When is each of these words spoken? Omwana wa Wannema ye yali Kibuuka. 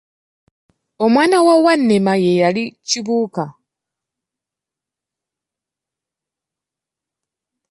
Omwana 1.05 1.37
wa 1.47 1.55
Wannema 1.65 2.13
ye 2.23 2.31
yali 2.41 2.63
Kibuuka. 2.87 3.45